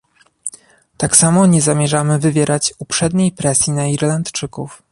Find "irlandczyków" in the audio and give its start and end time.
3.87-4.83